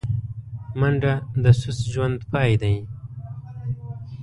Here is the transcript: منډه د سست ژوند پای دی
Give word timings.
منډه 0.79 1.13
د 1.43 1.45
سست 1.61 1.83
ژوند 1.93 2.17
پای 2.31 2.51
دی 2.61 2.75